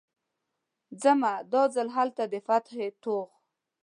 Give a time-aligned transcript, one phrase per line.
[1.01, 3.29] ځمه، دا ځل هلته د فتحې توغ